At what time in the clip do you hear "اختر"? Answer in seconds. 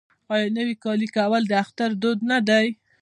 1.63-1.89